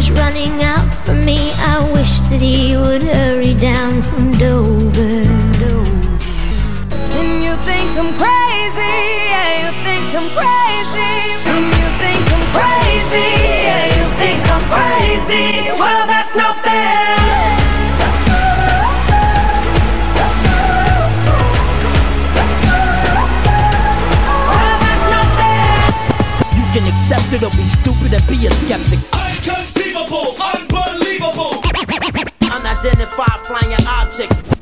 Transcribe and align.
is 0.00 0.10
running 0.12 0.62
out 0.62 0.88
for 1.04 1.14
me. 1.14 1.52
I 1.74 1.76
wish 1.92 2.20
that 2.30 2.40
he 2.40 2.76
would 2.76 3.02
hurry 3.02 3.54
down 3.54 4.02
from 4.02 4.32
Dover. 4.40 5.24
And 7.18 7.44
you 7.44 7.54
think 7.68 7.88
I'm 8.00 8.12
crazy, 8.16 8.96
yeah, 9.32 9.50
you 9.60 9.70
think 9.84 10.06
I'm 10.18 10.28
crazy. 10.40 11.14
And 11.52 11.66
you 11.80 11.88
think 12.00 12.24
I'm 12.34 12.44
crazy, 12.56 13.28
yeah, 13.68 13.84
you 13.96 14.06
think 14.20 14.40
I'm 14.54 14.64
crazy. 14.72 15.46
Well, 15.80 16.06
that's 16.06 16.34
not 16.34 16.54
fair. 16.64 17.16
Well, 24.48 24.76
that's 24.84 25.06
not 25.14 25.28
fair. 25.38 25.72
You 26.56 26.64
can 26.74 26.84
accept 26.92 27.28
it 27.36 27.42
or 27.42 27.52
be 27.60 27.66
stupid 27.78 28.10
and 28.16 28.24
be 28.28 28.46
a 28.46 28.50
skeptic. 28.50 29.19
Unidentified 32.82 33.46
flying 33.46 33.86
objects. 33.86 34.59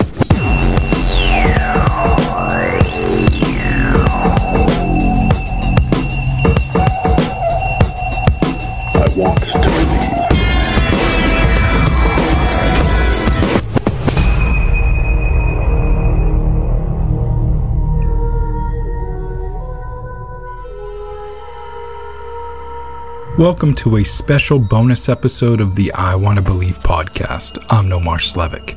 Welcome 23.38 23.76
to 23.76 23.98
a 23.98 24.04
special 24.04 24.58
bonus 24.58 25.08
episode 25.08 25.60
of 25.60 25.76
the 25.76 25.92
I 25.92 26.16
Want 26.16 26.38
to 26.38 26.42
Believe 26.42 26.80
podcast. 26.80 27.64
I'm 27.70 27.86
Nomar 27.86 28.18
Slevik. 28.18 28.76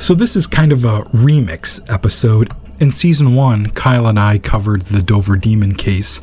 So, 0.00 0.14
this 0.14 0.36
is 0.36 0.46
kind 0.46 0.72
of 0.72 0.86
a 0.86 1.02
remix 1.12 1.86
episode. 1.92 2.50
In 2.80 2.90
season 2.90 3.34
one, 3.34 3.68
Kyle 3.72 4.06
and 4.06 4.18
I 4.18 4.38
covered 4.38 4.86
the 4.86 5.02
Dover 5.02 5.36
Demon 5.36 5.74
case, 5.74 6.18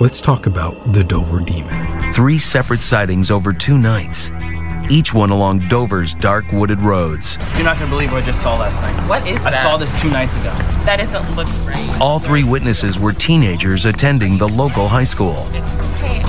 let's 0.00 0.20
talk 0.20 0.46
about 0.46 0.92
the 0.92 1.02
Dover 1.02 1.40
Demon. 1.40 2.12
Three 2.12 2.38
separate 2.38 2.80
sightings 2.80 3.30
over 3.30 3.52
two 3.52 3.78
nights, 3.78 4.30
each 4.90 5.12
one 5.12 5.30
along 5.30 5.68
Dover's 5.68 6.14
dark 6.14 6.50
wooded 6.52 6.78
roads. 6.78 7.38
You're 7.54 7.64
not 7.64 7.78
gonna 7.78 7.90
believe 7.90 8.12
what 8.12 8.22
I 8.22 8.26
just 8.26 8.42
saw 8.42 8.56
last 8.58 8.82
night. 8.82 9.08
What 9.08 9.26
is 9.26 9.44
I 9.44 9.50
that? 9.50 9.66
I 9.66 9.70
saw 9.70 9.76
this 9.76 10.00
two 10.00 10.10
nights 10.10 10.34
ago. 10.34 10.54
That 10.84 10.96
doesn't 10.96 11.36
look 11.36 11.48
right. 11.66 11.98
All 12.00 12.18
three 12.18 12.44
witnesses 12.44 12.98
were 12.98 13.12
teenagers 13.12 13.86
attending 13.86 14.38
the 14.38 14.48
local 14.48 14.88
high 14.88 15.04
school. 15.04 15.48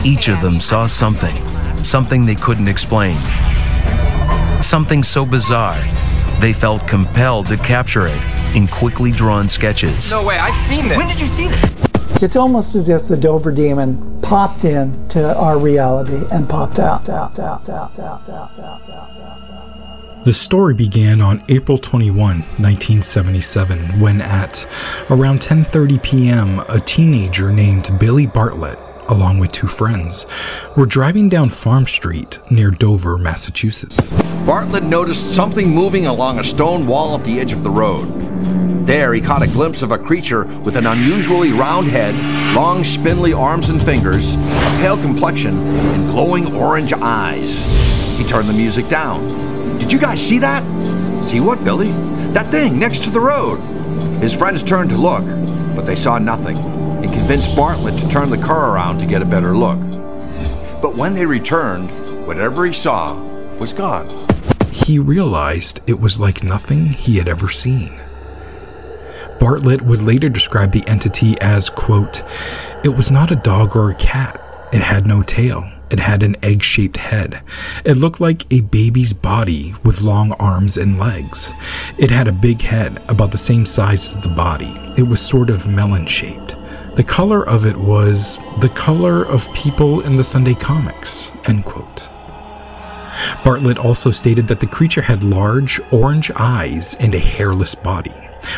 Each 0.04 0.28
of 0.28 0.42
them 0.42 0.60
saw 0.60 0.88
something, 0.88 1.46
something 1.84 2.26
they 2.26 2.36
couldn't 2.36 2.68
explain, 2.68 3.18
something 4.62 5.04
so 5.04 5.26
bizarre 5.26 5.84
they 6.40 6.54
felt 6.54 6.88
compelled 6.88 7.48
to 7.48 7.58
capture 7.58 8.06
it 8.06 8.56
in 8.56 8.68
quickly 8.68 9.12
drawn 9.12 9.48
sketches. 9.48 10.12
No 10.12 10.24
way, 10.24 10.38
I've 10.38 10.60
seen 10.60 10.88
this. 10.88 10.98
When 10.98 11.08
did 11.08 11.20
you 11.20 11.28
see 11.28 11.48
this? 11.48 11.87
It's 12.20 12.36
almost 12.36 12.74
as 12.74 12.90
if 12.90 13.08
the 13.08 13.16
Dover 13.16 13.52
demon 13.52 14.20
popped 14.22 14.66
into 14.66 15.36
our 15.36 15.60
reality 15.60 16.26
and 16.32 16.50
popped 16.50 16.80
out, 16.80 17.08
out, 17.08 17.38
out, 17.38 17.70
out, 17.70 18.00
out, 18.00 18.30
out, 18.30 18.60
out, 18.60 18.90
out. 18.90 20.24
The 20.24 20.34
story 20.34 20.74
began 20.74 21.22
on 21.22 21.44
April 21.48 21.78
21, 21.78 22.18
1977, 22.18 24.00
when 24.00 24.20
at 24.20 24.68
around 25.12 25.42
10:30 25.42 26.02
p.m., 26.02 26.60
a 26.68 26.80
teenager 26.80 27.52
named 27.52 28.00
Billy 28.00 28.26
Bartlett, 28.26 28.80
along 29.08 29.38
with 29.38 29.52
two 29.52 29.68
friends, 29.68 30.26
were 30.76 30.88
driving 30.88 31.30
down 31.30 31.50
Farm 31.50 31.86
Street 31.86 32.40
near 32.50 32.72
Dover, 32.72 33.20
Massachusetts. 33.20 34.12
Bartlett 34.44 34.84
noticed 34.84 35.36
something 35.36 35.70
moving 35.70 36.08
along 36.08 36.40
a 36.40 36.44
stone 36.44 36.88
wall 36.88 37.16
at 37.16 37.24
the 37.24 37.40
edge 37.40 37.54
of 37.54 37.62
the 37.62 37.70
road. 37.70 38.67
There, 38.88 39.14
he 39.14 39.20
caught 39.20 39.44
a 39.44 39.48
glimpse 39.48 39.82
of 39.82 39.92
a 39.92 39.98
creature 39.98 40.46
with 40.62 40.78
an 40.78 40.86
unusually 40.86 41.52
round 41.52 41.88
head, 41.88 42.16
long, 42.56 42.86
spindly 42.86 43.34
arms 43.34 43.68
and 43.68 43.82
fingers, 43.82 44.36
a 44.36 44.78
pale 44.80 44.96
complexion, 44.96 45.58
and 45.58 46.10
glowing 46.10 46.56
orange 46.56 46.94
eyes. 46.94 47.60
He 48.18 48.24
turned 48.24 48.48
the 48.48 48.54
music 48.54 48.88
down. 48.88 49.28
Did 49.78 49.92
you 49.92 50.00
guys 50.00 50.26
see 50.26 50.40
that? 50.40 50.64
See 51.26 51.42
what, 51.42 51.66
Billy? 51.66 51.92
That 52.32 52.48
thing 52.48 52.80
next 52.80 53.04
to 53.04 53.10
the 53.10 53.20
road. 53.20 53.58
His 54.22 54.34
friends 54.34 54.64
turned 54.64 54.90
to 54.92 54.98
look, 54.98 55.26
but 55.76 55.82
they 55.82 55.98
saw 55.98 56.18
nothing, 56.18 56.56
and 56.58 57.12
convinced 57.12 57.58
Bartlett 57.58 58.00
to 58.00 58.08
turn 58.08 58.30
the 58.30 58.38
car 58.38 58.72
around 58.72 59.00
to 59.00 59.06
get 59.06 59.22
a 59.22 59.26
better 59.26 59.54
look. 59.54 59.80
But 60.82 60.96
when 60.96 61.14
they 61.14 61.26
returned, 61.26 61.90
whatever 62.26 62.66
he 62.66 62.72
saw 62.72 63.22
was 63.60 63.74
gone. 63.74 64.26
He 64.72 64.98
realized 64.98 65.82
it 65.88 66.00
was 66.00 66.22
like 66.22 66.42
nothing 66.42 66.86
he 66.86 67.18
had 67.18 67.28
ever 67.28 67.50
seen. 67.50 68.00
Bartlett 69.40 69.82
would 69.82 70.02
later 70.02 70.30
describe 70.30 70.72
the 70.72 70.88
entity 70.88 71.40
as, 71.42 71.70
quote, 71.70 72.24
it 72.84 72.90
was 72.90 73.12
not 73.12 73.32
a 73.32 73.36
dog 73.36 73.76
or 73.76 73.92
a 73.92 73.96
cat. 73.96 74.42
It 74.74 74.82
had 74.82 75.06
no 75.06 75.24
tail. 75.24 75.72
It 75.90 76.00
had 76.00 76.22
an 76.24 76.36
egg 76.44 76.62
shaped 76.64 76.98
head. 76.98 77.42
It 77.86 77.96
looked 77.96 78.20
like 78.20 78.52
a 78.52 78.62
baby's 78.62 79.14
body 79.14 79.74
with 79.84 80.02
long 80.02 80.34
arms 80.34 80.76
and 80.76 81.00
legs. 81.00 81.54
It 81.98 82.12
had 82.12 82.28
a 82.28 82.34
big 82.34 82.62
head, 82.62 83.02
about 83.08 83.32
the 83.32 83.38
same 83.38 83.66
size 83.66 84.06
as 84.06 84.20
the 84.20 84.28
body. 84.28 84.78
It 84.98 85.08
was 85.08 85.22
sort 85.22 85.50
of 85.50 85.66
melon 85.66 86.06
shaped. 86.08 86.58
The 86.96 87.06
color 87.06 87.42
of 87.48 87.66
it 87.66 87.78
was 87.78 88.38
the 88.60 88.70
color 88.70 89.24
of 89.24 89.54
people 89.54 90.02
in 90.02 90.18
the 90.18 90.24
Sunday 90.26 90.56
comics, 90.56 91.32
end 91.46 91.64
quote. 91.64 92.10
Bartlett 93.44 93.78
also 93.78 94.12
stated 94.12 94.48
that 94.48 94.60
the 94.60 94.68
creature 94.68 95.04
had 95.04 95.24
large 95.24 95.80
orange 95.92 96.32
eyes 96.36 96.96
and 96.96 97.16
a 97.16 97.20
hairless 97.20 97.76
body, 97.76 98.14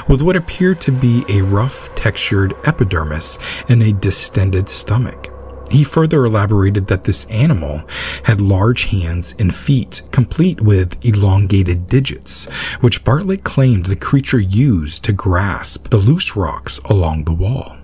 with 0.07 0.21
what 0.21 0.35
appeared 0.35 0.81
to 0.81 0.91
be 0.91 1.25
a 1.29 1.41
rough 1.41 1.93
textured 1.95 2.53
epidermis 2.65 3.37
and 3.67 3.81
a 3.81 3.93
distended 3.93 4.69
stomach. 4.69 5.29
He 5.69 5.83
further 5.83 6.25
elaborated 6.25 6.87
that 6.87 7.03
this 7.03 7.25
animal 7.25 7.83
had 8.23 8.41
large 8.41 8.85
hands 8.85 9.35
and 9.37 9.53
feet, 9.53 10.01
complete 10.11 10.61
with 10.61 10.97
elongated 11.05 11.87
digits, 11.87 12.45
which 12.81 13.03
Bartlett 13.03 13.43
claimed 13.43 13.85
the 13.85 13.95
creature 13.95 14.39
used 14.39 15.03
to 15.03 15.13
grasp 15.13 15.89
the 15.89 15.97
loose 15.97 16.35
rocks 16.35 16.79
along 16.85 17.25
the 17.25 17.33
wall. 17.33 17.78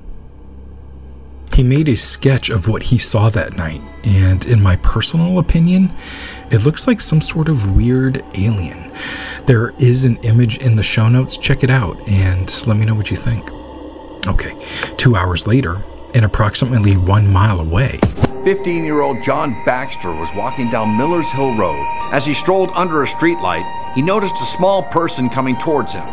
He 1.53 1.63
made 1.63 1.87
a 1.87 1.95
sketch 1.95 2.49
of 2.49 2.67
what 2.67 2.83
he 2.83 2.97
saw 2.97 3.29
that 3.29 3.55
night, 3.55 3.81
and 4.03 4.45
in 4.45 4.61
my 4.61 4.75
personal 4.77 5.39
opinion, 5.39 5.95
it 6.51 6.63
looks 6.63 6.85
like 6.85 6.99
some 6.99 7.21
sort 7.21 7.47
of 7.47 7.75
weird 7.75 8.23
alien. 8.33 8.91
There 9.45 9.69
is 9.79 10.03
an 10.03 10.17
image 10.17 10.57
in 10.57 10.75
the 10.75 10.83
show 10.83 11.07
notes, 11.07 11.37
check 11.37 11.63
it 11.63 11.69
out, 11.69 11.97
and 12.09 12.49
let 12.67 12.75
me 12.77 12.85
know 12.85 12.95
what 12.95 13.09
you 13.09 13.17
think. 13.17 13.49
Okay, 14.27 14.53
two 14.97 15.15
hours 15.15 15.47
later, 15.47 15.81
and 16.13 16.25
approximately 16.25 16.97
one 16.97 17.31
mile 17.31 17.59
away, 17.61 17.99
15 18.43 18.83
year 18.83 19.01
old 19.01 19.23
John 19.23 19.63
Baxter 19.65 20.11
was 20.11 20.29
walking 20.35 20.69
down 20.69 20.95
Miller's 20.97 21.31
Hill 21.31 21.55
Road. 21.55 21.83
As 22.11 22.25
he 22.27 22.35
strolled 22.35 22.71
under 22.75 23.01
a 23.01 23.07
streetlight, 23.07 23.65
he 23.95 24.01
noticed 24.03 24.35
a 24.35 24.45
small 24.45 24.83
person 24.83 25.29
coming 25.29 25.55
towards 25.57 25.93
him. 25.93 26.05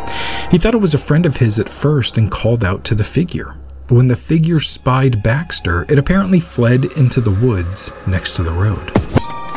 he 0.49 0.57
thought 0.57 0.73
it 0.73 0.81
was 0.81 0.95
a 0.95 0.97
friend 0.97 1.27
of 1.27 1.37
his 1.37 1.59
at 1.59 1.69
first 1.69 2.17
and 2.17 2.31
called 2.31 2.63
out 2.63 2.83
to 2.85 2.95
the 2.95 3.03
figure. 3.03 3.55
When 3.93 4.07
the 4.07 4.15
figure 4.15 4.59
spied 4.59 5.21
Baxter, 5.21 5.85
it 5.87 5.99
apparently 5.99 6.39
fled 6.39 6.85
into 6.97 7.21
the 7.21 7.29
woods 7.29 7.93
next 8.07 8.35
to 8.37 8.41
the 8.41 8.51
road. 8.51 8.91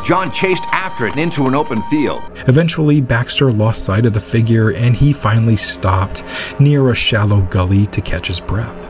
John 0.05 0.31
chased 0.31 0.67
after 0.73 1.06
it 1.06 1.12
and 1.12 1.21
into 1.21 1.47
an 1.47 1.55
open 1.55 1.81
field. 1.85 2.23
Eventually, 2.47 3.00
Baxter 3.00 3.50
lost 3.50 3.87
sight 3.87 4.05
of 4.05 4.12
the 4.12 4.21
figure 4.21 4.69
and 4.69 4.94
he 4.94 5.15
finally 5.15 5.56
stopped 5.56 6.23
near 6.61 6.91
a 6.91 6.94
shallow 6.94 7.41
gully 7.41 7.87
to 7.87 8.03
catch 8.03 8.27
his 8.27 8.38
breath. 8.38 8.87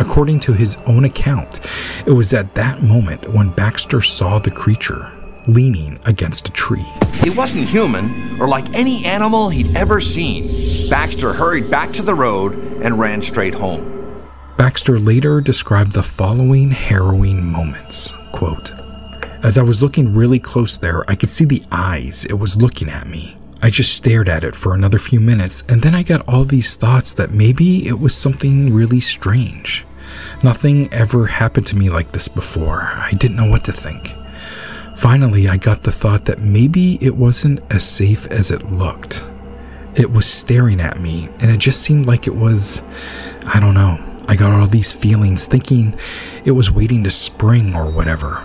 According 0.00 0.40
to 0.40 0.54
his 0.54 0.76
own 0.86 1.04
account, 1.04 1.60
it 2.06 2.12
was 2.12 2.32
at 2.32 2.54
that 2.54 2.82
moment 2.82 3.30
when 3.34 3.50
Baxter 3.50 4.00
saw 4.00 4.38
the 4.38 4.50
creature 4.50 5.12
leaning 5.46 5.98
against 6.06 6.48
a 6.48 6.52
tree. 6.52 6.90
It 7.22 7.36
wasn't 7.36 7.68
human 7.68 8.40
or 8.40 8.48
like 8.48 8.72
any 8.72 9.04
animal 9.04 9.50
he'd 9.50 9.76
ever 9.76 10.00
seen. 10.00 10.88
Baxter 10.88 11.34
hurried 11.34 11.70
back 11.70 11.92
to 11.92 12.02
the 12.02 12.14
road 12.14 12.54
and 12.82 12.98
ran 12.98 13.20
straight 13.20 13.52
home. 13.52 13.99
Baxter 14.60 14.98
later 14.98 15.40
described 15.40 15.92
the 15.92 16.02
following 16.02 16.70
harrowing 16.70 17.50
moments. 17.50 18.12
Quote, 18.30 18.72
As 19.42 19.56
I 19.56 19.62
was 19.62 19.80
looking 19.80 20.12
really 20.12 20.38
close 20.38 20.76
there, 20.76 21.02
I 21.10 21.14
could 21.14 21.30
see 21.30 21.46
the 21.46 21.62
eyes. 21.72 22.26
It 22.26 22.34
was 22.34 22.58
looking 22.58 22.90
at 22.90 23.06
me. 23.06 23.38
I 23.62 23.70
just 23.70 23.94
stared 23.94 24.28
at 24.28 24.44
it 24.44 24.54
for 24.54 24.74
another 24.74 24.98
few 24.98 25.18
minutes, 25.18 25.64
and 25.66 25.80
then 25.80 25.94
I 25.94 26.02
got 26.02 26.28
all 26.28 26.44
these 26.44 26.74
thoughts 26.74 27.14
that 27.14 27.30
maybe 27.30 27.88
it 27.88 27.98
was 27.98 28.14
something 28.14 28.74
really 28.74 29.00
strange. 29.00 29.86
Nothing 30.44 30.92
ever 30.92 31.28
happened 31.28 31.66
to 31.68 31.76
me 31.76 31.88
like 31.88 32.12
this 32.12 32.28
before. 32.28 32.82
I 32.82 33.12
didn't 33.12 33.38
know 33.38 33.48
what 33.48 33.64
to 33.64 33.72
think. 33.72 34.14
Finally, 34.94 35.48
I 35.48 35.56
got 35.56 35.84
the 35.84 35.90
thought 35.90 36.26
that 36.26 36.38
maybe 36.38 37.02
it 37.02 37.16
wasn't 37.16 37.60
as 37.70 37.82
safe 37.82 38.26
as 38.26 38.50
it 38.50 38.70
looked. 38.70 39.24
It 39.94 40.12
was 40.12 40.26
staring 40.26 40.82
at 40.82 41.00
me, 41.00 41.30
and 41.38 41.50
it 41.50 41.60
just 41.60 41.80
seemed 41.80 42.04
like 42.04 42.26
it 42.26 42.36
was. 42.36 42.82
I 43.46 43.58
don't 43.58 43.72
know. 43.72 44.09
I 44.30 44.36
got 44.36 44.52
all 44.52 44.64
these 44.68 44.92
feelings 44.92 45.48
thinking 45.48 45.98
it 46.44 46.52
was 46.52 46.70
waiting 46.70 47.02
to 47.02 47.10
spring 47.10 47.74
or 47.74 47.90
whatever. 47.90 48.40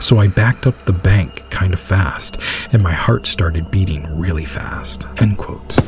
So 0.00 0.18
I 0.18 0.26
backed 0.26 0.66
up 0.66 0.86
the 0.86 0.94
bank 0.94 1.44
kind 1.50 1.74
of 1.74 1.80
fast, 1.80 2.38
and 2.72 2.82
my 2.82 2.94
heart 2.94 3.26
started 3.26 3.70
beating 3.70 4.18
really 4.18 4.46
fast. 4.46 5.06
End 5.18 5.36
quote. 5.36 5.78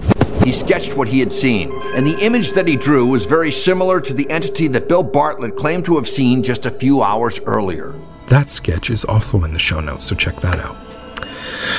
He 0.45 0.53
sketched 0.53 0.99
what 0.99 1.09
he 1.09 1.21
had 1.21 1.33
seen, 1.33 1.71
and 1.95 2.07
the 2.07 2.23
image 2.23 2.53
that 2.53 2.69
he 2.69 2.77
drew 2.77 3.07
was 3.07 3.25
very 3.25 3.51
similar 3.51 3.99
to 3.99 4.13
the 4.13 4.29
entity 4.31 4.69
that 4.69 4.89
Bill 4.89 5.03
Bartlett 5.03 5.57
claimed 5.57 5.87
to 5.87 5.97
have 5.97 6.07
seen 6.07 6.43
just 6.43 6.67
a 6.67 6.71
few 6.71 7.03
hours 7.03 7.41
earlier. 7.47 7.95
That 8.29 8.51
sketch 8.51 8.91
is 8.91 9.07
also 9.07 9.43
in 9.45 9.55
the 9.55 9.59
show 9.59 9.81
notes, 9.81 10.05
so 10.05 10.17
check 10.17 10.39
that 10.43 10.61
out. 10.61 10.77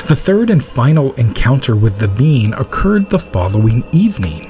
The 0.08 0.16
third 0.16 0.50
and 0.50 0.64
final 0.64 1.12
encounter 1.12 1.76
with 1.76 2.00
the 2.00 2.08
being 2.08 2.54
occurred 2.54 3.08
the 3.08 3.20
following 3.20 3.84
evening. 3.92 4.49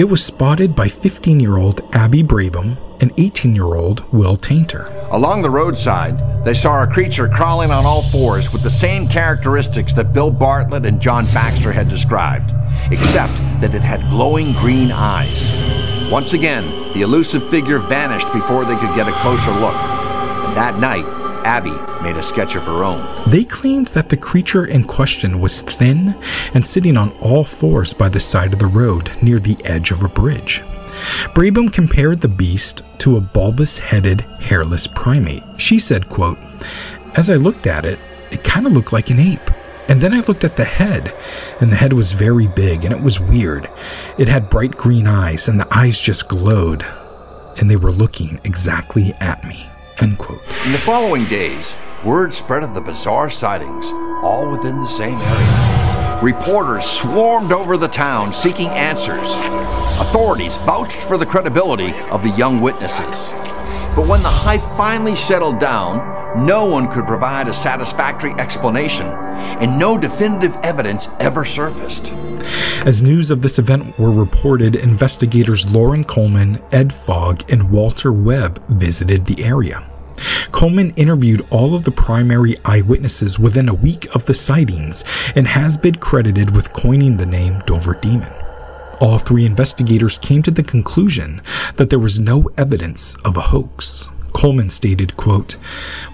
It 0.00 0.08
was 0.08 0.24
spotted 0.24 0.74
by 0.74 0.88
15 0.88 1.40
year 1.40 1.58
old 1.58 1.82
Abby 1.92 2.22
Brabham 2.22 2.78
and 3.02 3.12
18 3.18 3.54
year 3.54 3.74
old 3.74 4.02
Will 4.14 4.34
Tainter. 4.34 4.88
Along 5.12 5.42
the 5.42 5.50
roadside, 5.50 6.42
they 6.42 6.54
saw 6.54 6.82
a 6.82 6.86
creature 6.86 7.28
crawling 7.28 7.70
on 7.70 7.84
all 7.84 8.00
fours 8.00 8.50
with 8.50 8.62
the 8.62 8.70
same 8.70 9.06
characteristics 9.06 9.92
that 9.92 10.14
Bill 10.14 10.30
Bartlett 10.30 10.86
and 10.86 11.02
John 11.02 11.26
Baxter 11.34 11.70
had 11.70 11.90
described, 11.90 12.50
except 12.90 13.36
that 13.60 13.74
it 13.74 13.82
had 13.82 14.08
glowing 14.08 14.54
green 14.54 14.90
eyes. 14.90 16.10
Once 16.10 16.32
again, 16.32 16.94
the 16.94 17.02
elusive 17.02 17.46
figure 17.50 17.78
vanished 17.78 18.32
before 18.32 18.64
they 18.64 18.76
could 18.76 18.96
get 18.96 19.06
a 19.06 19.12
closer 19.12 19.50
look. 19.50 19.76
That 20.54 20.78
night, 20.78 21.04
Abby 21.50 21.74
made 22.00 22.16
a 22.16 22.22
sketch 22.22 22.54
of 22.54 22.62
her 22.62 22.84
own. 22.84 23.28
They 23.28 23.42
claimed 23.42 23.88
that 23.88 24.08
the 24.08 24.16
creature 24.16 24.64
in 24.64 24.84
question 24.84 25.40
was 25.40 25.62
thin 25.62 26.14
and 26.54 26.64
sitting 26.64 26.96
on 26.96 27.10
all 27.18 27.42
fours 27.42 27.92
by 27.92 28.08
the 28.08 28.20
side 28.20 28.52
of 28.52 28.60
the 28.60 28.68
road 28.68 29.10
near 29.20 29.40
the 29.40 29.56
edge 29.64 29.90
of 29.90 30.04
a 30.04 30.08
bridge. 30.08 30.62
Brabham 31.34 31.72
compared 31.72 32.20
the 32.20 32.28
beast 32.28 32.84
to 32.98 33.16
a 33.16 33.20
bulbous 33.20 33.80
headed, 33.80 34.20
hairless 34.38 34.86
primate. 34.86 35.42
She 35.56 35.80
said, 35.80 36.08
quote, 36.08 36.38
As 37.16 37.28
I 37.28 37.34
looked 37.34 37.66
at 37.66 37.84
it, 37.84 37.98
it 38.30 38.44
kind 38.44 38.64
of 38.64 38.72
looked 38.72 38.92
like 38.92 39.10
an 39.10 39.18
ape. 39.18 39.50
And 39.88 40.00
then 40.00 40.14
I 40.14 40.20
looked 40.20 40.44
at 40.44 40.56
the 40.56 40.64
head, 40.64 41.12
and 41.60 41.72
the 41.72 41.76
head 41.76 41.94
was 41.94 42.12
very 42.12 42.46
big 42.46 42.84
and 42.84 42.94
it 42.94 43.02
was 43.02 43.18
weird. 43.18 43.68
It 44.18 44.28
had 44.28 44.50
bright 44.50 44.76
green 44.76 45.08
eyes, 45.08 45.48
and 45.48 45.58
the 45.58 45.76
eyes 45.76 45.98
just 45.98 46.28
glowed, 46.28 46.86
and 47.56 47.68
they 47.68 47.74
were 47.74 47.90
looking 47.90 48.38
exactly 48.44 49.14
at 49.14 49.42
me. 49.42 49.69
End 50.00 50.18
quote. 50.18 50.42
In 50.64 50.72
the 50.72 50.78
following 50.78 51.24
days, 51.26 51.76
word 52.04 52.32
spread 52.32 52.62
of 52.62 52.74
the 52.74 52.80
bizarre 52.80 53.28
sightings, 53.28 53.92
all 54.22 54.48
within 54.50 54.80
the 54.80 54.86
same 54.86 55.18
area. 55.18 56.20
Reporters 56.22 56.84
swarmed 56.84 57.52
over 57.52 57.76
the 57.76 57.88
town 57.88 58.32
seeking 58.32 58.68
answers. 58.68 59.30
Authorities 60.00 60.56
vouched 60.58 60.96
for 60.96 61.18
the 61.18 61.26
credibility 61.26 61.94
of 62.10 62.22
the 62.22 62.30
young 62.30 62.60
witnesses. 62.60 63.30
But 63.94 64.06
when 64.06 64.22
the 64.22 64.30
hype 64.30 64.62
finally 64.76 65.16
settled 65.16 65.58
down, 65.58 66.46
no 66.46 66.64
one 66.64 66.88
could 66.88 67.06
provide 67.06 67.48
a 67.48 67.54
satisfactory 67.54 68.32
explanation, 68.34 69.06
and 69.06 69.78
no 69.78 69.98
definitive 69.98 70.56
evidence 70.62 71.08
ever 71.18 71.44
surfaced. 71.44 72.12
As 72.86 73.02
news 73.02 73.30
of 73.30 73.42
this 73.42 73.58
event 73.58 73.98
were 73.98 74.12
reported, 74.12 74.76
investigators 74.76 75.70
Loren 75.70 76.04
Coleman, 76.04 76.62
Ed 76.70 76.92
Fogg, 76.92 77.44
and 77.50 77.70
Walter 77.70 78.12
Webb 78.12 78.62
visited 78.68 79.26
the 79.26 79.42
area. 79.42 79.89
Coleman 80.52 80.90
interviewed 80.90 81.46
all 81.50 81.74
of 81.74 81.84
the 81.84 81.90
primary 81.90 82.56
eyewitnesses 82.64 83.38
within 83.38 83.68
a 83.68 83.74
week 83.74 84.14
of 84.14 84.26
the 84.26 84.34
sightings 84.34 85.04
and 85.34 85.46
has 85.46 85.76
been 85.76 85.96
credited 85.96 86.54
with 86.54 86.72
coining 86.72 87.16
the 87.16 87.26
name 87.26 87.62
Dover 87.66 87.94
Demon. 87.94 88.32
All 89.00 89.18
three 89.18 89.46
investigators 89.46 90.18
came 90.18 90.42
to 90.42 90.50
the 90.50 90.62
conclusion 90.62 91.40
that 91.76 91.88
there 91.88 91.98
was 91.98 92.20
no 92.20 92.50
evidence 92.58 93.16
of 93.24 93.36
a 93.36 93.40
hoax. 93.40 94.08
Coleman 94.32 94.70
stated, 94.70 95.16
quote, 95.16 95.56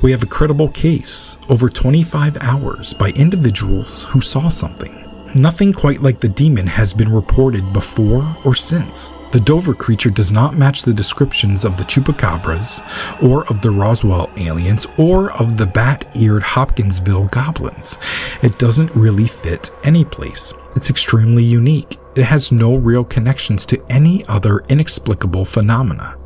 We 0.02 0.12
have 0.12 0.22
a 0.22 0.26
credible 0.26 0.68
case 0.68 1.36
over 1.48 1.68
25 1.68 2.38
hours 2.40 2.94
by 2.94 3.10
individuals 3.10 4.04
who 4.04 4.20
saw 4.20 4.48
something. 4.48 5.02
Nothing 5.34 5.72
quite 5.72 6.02
like 6.02 6.20
the 6.20 6.28
demon 6.28 6.66
has 6.66 6.94
been 6.94 7.12
reported 7.12 7.72
before 7.72 8.36
or 8.44 8.54
since. 8.54 9.12
The 9.36 9.42
Dover 9.42 9.74
creature 9.74 10.08
does 10.08 10.32
not 10.32 10.56
match 10.56 10.80
the 10.80 10.94
descriptions 10.94 11.66
of 11.66 11.76
the 11.76 11.82
chupacabras, 11.82 12.80
or 13.22 13.46
of 13.48 13.60
the 13.60 13.70
Roswell 13.70 14.30
aliens, 14.38 14.86
or 14.96 15.30
of 15.32 15.58
the 15.58 15.66
bat 15.66 16.06
eared 16.16 16.42
Hopkinsville 16.42 17.24
goblins. 17.24 17.98
It 18.40 18.58
doesn't 18.58 18.96
really 18.96 19.28
fit 19.28 19.70
any 19.84 20.06
place. 20.06 20.54
It's 20.74 20.88
extremely 20.88 21.44
unique. 21.44 21.98
It 22.14 22.24
has 22.24 22.50
no 22.50 22.76
real 22.76 23.04
connections 23.04 23.66
to 23.66 23.84
any 23.90 24.24
other 24.24 24.60
inexplicable 24.70 25.44
phenomena. 25.44 26.16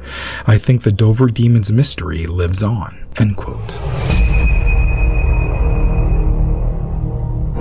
I 0.47 0.57
think 0.59 0.85
the 0.85 0.93
Dover 0.93 1.31
demon's 1.33 1.73
mystery 1.73 2.29
lives 2.29 2.63
on. 2.63 3.09
End 3.17 3.37
quote. 3.37 3.73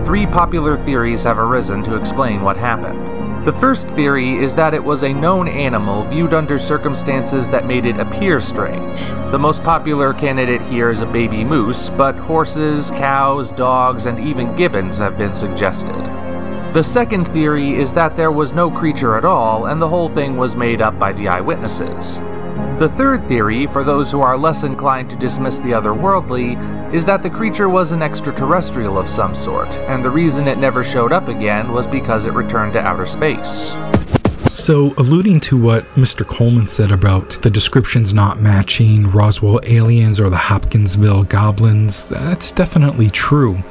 Three 0.06 0.28
popular 0.28 0.78
theories 0.86 1.24
have 1.24 1.40
arisen 1.40 1.84
to 1.86 1.96
explain 1.96 2.44
what 2.44 2.56
happened. 2.56 3.19
The 3.50 3.60
first 3.60 3.88
theory 3.88 4.44
is 4.44 4.54
that 4.54 4.76
it 4.76 4.84
was 4.84 5.04
a 5.04 5.12
known 5.12 5.48
animal 5.48 6.04
viewed 6.04 6.36
under 6.36 6.60
circumstances 6.60 7.50
that 7.50 7.66
made 7.66 7.84
it 7.84 8.00
appear 8.00 8.40
strange. 8.40 9.00
The 9.32 9.40
most 9.40 9.64
popular 9.64 10.14
candidate 10.14 10.62
here 10.62 10.92
is 10.92 11.02
a 11.02 11.08
baby 11.08 11.44
moose, 11.44 11.90
but 11.90 12.16
horses, 12.16 12.92
cows, 12.92 13.52
dogs, 13.52 14.06
and 14.06 14.20
even 14.20 14.56
gibbons 14.56 15.00
have 15.00 15.18
been 15.18 15.34
suggested. 15.34 15.96
The 16.76 16.84
second 16.84 17.26
theory 17.34 17.74
is 17.74 17.92
that 17.94 18.16
there 18.16 18.32
was 18.32 18.54
no 18.54 18.70
creature 18.70 19.18
at 19.18 19.26
all 19.26 19.66
and 19.66 19.82
the 19.82 19.90
whole 19.90 20.10
thing 20.10 20.38
was 20.38 20.56
made 20.56 20.84
up 20.84 21.00
by 21.00 21.12
the 21.12 21.28
eyewitnesses. 21.28 22.20
The 22.80 22.90
third 22.96 23.28
theory, 23.28 23.68
for 23.68 23.84
those 23.84 24.10
who 24.10 24.22
are 24.22 24.38
less 24.38 24.64
inclined 24.64 25.10
to 25.10 25.18
dismiss 25.18 25.60
the 25.60 25.72
otherworldly, 25.72 26.94
is 26.94 27.06
that 27.06 27.22
the 27.22 27.30
creature 27.30 27.68
was 27.68 27.92
an 27.92 28.02
extraterrestrial 28.02 28.98
of 28.98 29.10
some 29.10 29.36
sort, 29.36 29.68
and 29.90 30.04
the 30.04 30.10
reason 30.10 30.48
it 30.48 30.58
never 30.58 30.84
showed 30.84 31.12
up 31.12 31.28
again 31.28 31.74
was 31.74 31.86
because 31.86 32.26
it 32.26 32.34
returned 32.34 32.74
to 32.74 32.80
outer 32.80 33.06
space. 33.06 33.74
So, 34.52 34.94
alluding 34.98 35.40
to 35.42 35.58
what 35.62 35.84
Mr. 35.96 36.26
Coleman 36.26 36.68
said 36.68 36.92
about 36.92 37.42
the 37.42 37.50
descriptions 37.50 38.14
not 38.14 38.40
matching 38.40 39.10
Roswell 39.10 39.60
aliens 39.64 40.20
or 40.20 40.30
the 40.30 40.38
Hopkinsville 40.38 41.24
goblins, 41.24 42.10
that's 42.10 42.52
definitely 42.52 43.10
true. 43.10 43.64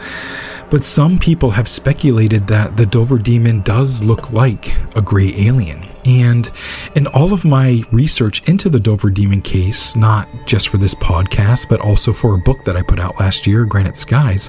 But 0.70 0.84
some 0.84 1.18
people 1.18 1.52
have 1.52 1.68
speculated 1.68 2.46
that 2.48 2.76
the 2.76 2.84
Dover 2.84 3.18
demon 3.18 3.60
does 3.60 4.02
look 4.02 4.32
like 4.32 4.74
a 4.96 5.00
gray 5.00 5.32
alien. 5.36 5.88
And 6.08 6.50
in 6.94 7.06
all 7.08 7.34
of 7.34 7.44
my 7.44 7.82
research 7.92 8.42
into 8.48 8.70
the 8.70 8.80
Dover 8.80 9.10
demon 9.10 9.42
case, 9.42 9.94
not 9.94 10.26
just 10.46 10.68
for 10.68 10.78
this 10.78 10.94
podcast, 10.94 11.68
but 11.68 11.82
also 11.82 12.14
for 12.14 12.34
a 12.34 12.38
book 12.38 12.64
that 12.64 12.76
I 12.76 12.82
put 12.82 12.98
out 12.98 13.20
last 13.20 13.46
year, 13.46 13.66
Granite 13.66 13.96
Skies, 13.96 14.48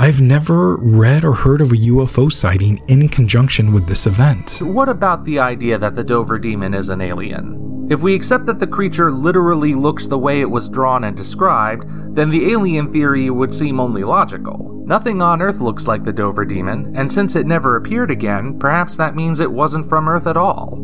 I've 0.00 0.20
never 0.20 0.76
read 0.76 1.24
or 1.24 1.32
heard 1.32 1.60
of 1.60 1.72
a 1.72 1.76
UFO 1.76 2.30
sighting 2.30 2.80
in 2.86 3.08
conjunction 3.08 3.72
with 3.72 3.88
this 3.88 4.06
event. 4.06 4.58
What 4.60 4.88
about 4.88 5.24
the 5.24 5.40
idea 5.40 5.76
that 5.76 5.96
the 5.96 6.04
Dover 6.04 6.38
demon 6.38 6.72
is 6.72 6.88
an 6.88 7.00
alien? 7.00 7.88
If 7.90 8.00
we 8.00 8.14
accept 8.14 8.46
that 8.46 8.60
the 8.60 8.66
creature 8.68 9.10
literally 9.10 9.74
looks 9.74 10.06
the 10.06 10.16
way 10.16 10.40
it 10.40 10.48
was 10.48 10.68
drawn 10.68 11.02
and 11.02 11.16
described, 11.16 11.82
then 12.14 12.30
the 12.30 12.52
alien 12.52 12.92
theory 12.92 13.28
would 13.28 13.52
seem 13.52 13.80
only 13.80 14.04
logical. 14.04 14.84
Nothing 14.86 15.20
on 15.20 15.42
Earth 15.42 15.60
looks 15.60 15.88
like 15.88 16.04
the 16.04 16.12
Dover 16.12 16.44
demon, 16.44 16.94
and 16.96 17.12
since 17.12 17.34
it 17.34 17.48
never 17.48 17.76
appeared 17.76 18.12
again, 18.12 18.56
perhaps 18.56 18.96
that 18.98 19.16
means 19.16 19.40
it 19.40 19.50
wasn't 19.50 19.88
from 19.88 20.08
Earth 20.08 20.28
at 20.28 20.36
all. 20.36 20.78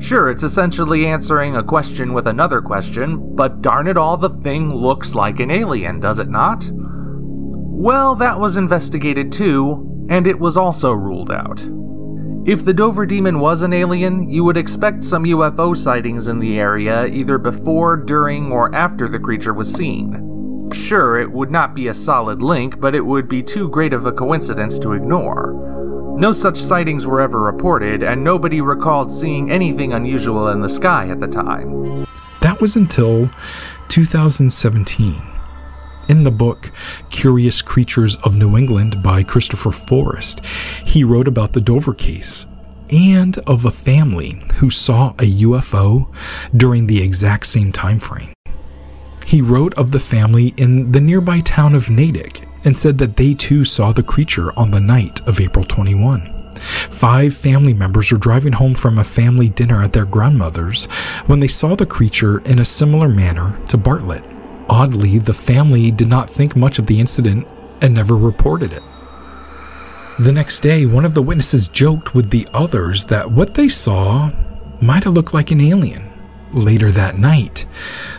Sure, 0.00 0.28
it's 0.28 0.42
essentially 0.42 1.06
answering 1.06 1.54
a 1.54 1.62
question 1.62 2.12
with 2.12 2.26
another 2.26 2.60
question, 2.60 3.36
but 3.36 3.62
darn 3.62 3.86
it 3.86 3.96
all, 3.96 4.16
the 4.16 4.30
thing 4.40 4.74
looks 4.74 5.14
like 5.14 5.38
an 5.38 5.52
alien, 5.52 6.00
does 6.00 6.18
it 6.18 6.28
not? 6.28 6.68
Well, 7.78 8.16
that 8.16 8.40
was 8.40 8.56
investigated 8.56 9.30
too, 9.30 10.06
and 10.08 10.26
it 10.26 10.38
was 10.38 10.56
also 10.56 10.92
ruled 10.92 11.30
out. 11.30 11.60
If 12.48 12.64
the 12.64 12.72
Dover 12.72 13.04
Demon 13.04 13.38
was 13.38 13.60
an 13.60 13.74
alien, 13.74 14.30
you 14.30 14.44
would 14.44 14.56
expect 14.56 15.04
some 15.04 15.24
UFO 15.24 15.76
sightings 15.76 16.28
in 16.28 16.38
the 16.38 16.58
area 16.58 17.04
either 17.04 17.36
before, 17.36 17.98
during, 17.98 18.50
or 18.50 18.74
after 18.74 19.10
the 19.10 19.18
creature 19.18 19.52
was 19.52 19.70
seen. 19.70 20.70
Sure, 20.72 21.20
it 21.20 21.30
would 21.30 21.50
not 21.50 21.74
be 21.74 21.88
a 21.88 21.94
solid 21.94 22.42
link, 22.42 22.80
but 22.80 22.94
it 22.94 23.04
would 23.04 23.28
be 23.28 23.42
too 23.42 23.68
great 23.68 23.92
of 23.92 24.06
a 24.06 24.12
coincidence 24.12 24.78
to 24.78 24.94
ignore. 24.94 25.52
No 26.18 26.32
such 26.32 26.58
sightings 26.58 27.06
were 27.06 27.20
ever 27.20 27.40
reported, 27.40 28.02
and 28.02 28.24
nobody 28.24 28.62
recalled 28.62 29.12
seeing 29.12 29.50
anything 29.50 29.92
unusual 29.92 30.48
in 30.48 30.62
the 30.62 30.68
sky 30.68 31.10
at 31.10 31.20
the 31.20 31.26
time. 31.26 32.06
That 32.40 32.58
was 32.58 32.74
until 32.74 33.30
2017. 33.88 35.35
In 36.08 36.22
the 36.22 36.30
book 36.30 36.70
Curious 37.10 37.60
Creatures 37.62 38.14
of 38.22 38.36
New 38.36 38.56
England 38.56 39.02
by 39.02 39.24
Christopher 39.24 39.72
Forest, 39.72 40.40
he 40.84 41.02
wrote 41.02 41.26
about 41.26 41.52
the 41.52 41.60
Dover 41.60 41.94
case 41.94 42.46
and 42.92 43.36
of 43.38 43.64
a 43.64 43.72
family 43.72 44.40
who 44.54 44.70
saw 44.70 45.10
a 45.18 45.28
UFO 45.42 46.08
during 46.56 46.86
the 46.86 47.02
exact 47.02 47.48
same 47.48 47.72
time 47.72 47.98
frame. 47.98 48.32
He 49.24 49.42
wrote 49.42 49.74
of 49.74 49.90
the 49.90 49.98
family 49.98 50.54
in 50.56 50.92
the 50.92 51.00
nearby 51.00 51.40
town 51.40 51.74
of 51.74 51.90
Natick 51.90 52.46
and 52.64 52.78
said 52.78 52.98
that 52.98 53.16
they 53.16 53.34
too 53.34 53.64
saw 53.64 53.92
the 53.92 54.04
creature 54.04 54.56
on 54.56 54.70
the 54.70 54.78
night 54.78 55.20
of 55.26 55.40
April 55.40 55.64
21. 55.64 56.54
Five 56.88 57.36
family 57.36 57.74
members 57.74 58.12
were 58.12 58.18
driving 58.18 58.52
home 58.52 58.76
from 58.76 58.96
a 58.96 59.04
family 59.04 59.48
dinner 59.48 59.82
at 59.82 59.92
their 59.92 60.06
grandmother's 60.06 60.84
when 61.26 61.40
they 61.40 61.48
saw 61.48 61.74
the 61.74 61.84
creature 61.84 62.38
in 62.42 62.60
a 62.60 62.64
similar 62.64 63.08
manner 63.08 63.58
to 63.66 63.76
Bartlett. 63.76 64.24
Oddly, 64.68 65.18
the 65.18 65.34
family 65.34 65.90
did 65.90 66.08
not 66.08 66.30
think 66.30 66.56
much 66.56 66.78
of 66.78 66.86
the 66.86 67.00
incident 67.00 67.46
and 67.80 67.94
never 67.94 68.16
reported 68.16 68.72
it. 68.72 68.82
The 70.18 70.32
next 70.32 70.60
day, 70.60 70.86
one 70.86 71.04
of 71.04 71.14
the 71.14 71.22
witnesses 71.22 71.68
joked 71.68 72.14
with 72.14 72.30
the 72.30 72.48
others 72.52 73.06
that 73.06 73.30
what 73.30 73.54
they 73.54 73.68
saw 73.68 74.30
might 74.80 75.04
have 75.04 75.14
looked 75.14 75.34
like 75.34 75.50
an 75.50 75.60
alien. 75.60 76.10
Later 76.52 76.90
that 76.92 77.18
night, 77.18 77.66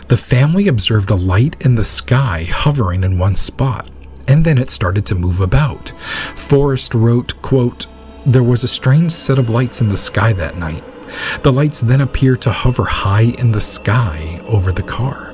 the 0.06 0.16
family 0.16 0.68
observed 0.68 1.10
a 1.10 1.16
light 1.16 1.56
in 1.60 1.74
the 1.74 1.84
sky 1.84 2.44
hovering 2.44 3.02
in 3.02 3.18
one 3.18 3.34
spot, 3.34 3.90
and 4.28 4.44
then 4.44 4.58
it 4.58 4.70
started 4.70 5.04
to 5.06 5.14
move 5.14 5.40
about. 5.40 5.90
Forest 6.36 6.94
wrote, 6.94 7.40
quote, 7.42 7.86
There 8.24 8.42
was 8.42 8.62
a 8.62 8.68
strange 8.68 9.12
set 9.12 9.38
of 9.38 9.50
lights 9.50 9.80
in 9.80 9.88
the 9.88 9.96
sky 9.96 10.32
that 10.34 10.56
night. 10.56 10.84
The 11.42 11.52
lights 11.52 11.80
then 11.80 12.00
appeared 12.00 12.42
to 12.42 12.52
hover 12.52 12.84
high 12.84 13.34
in 13.38 13.52
the 13.52 13.60
sky 13.60 14.40
over 14.46 14.72
the 14.72 14.82
car 14.82 15.27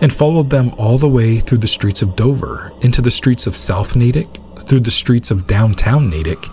and 0.00 0.12
followed 0.12 0.50
them 0.50 0.72
all 0.78 0.98
the 0.98 1.08
way 1.08 1.40
through 1.40 1.58
the 1.58 1.68
streets 1.68 2.02
of 2.02 2.16
Dover, 2.16 2.72
into 2.80 3.02
the 3.02 3.10
streets 3.10 3.46
of 3.46 3.56
South 3.56 3.96
Natick, 3.96 4.38
through 4.66 4.80
the 4.80 4.90
streets 4.90 5.30
of 5.30 5.46
downtown 5.46 6.08
Natick, 6.10 6.46